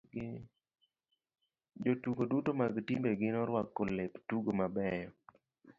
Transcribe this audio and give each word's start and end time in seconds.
Jotugo 1.83 2.21
duto 2.31 2.51
mag 2.59 2.73
timbe 2.87 3.09
gi 3.19 3.29
noruako 3.35 3.81
lep 3.97 4.13
tugo 4.27 4.51
mabeyo. 4.59 5.09